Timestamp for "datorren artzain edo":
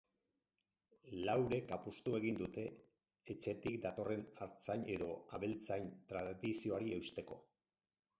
3.83-5.11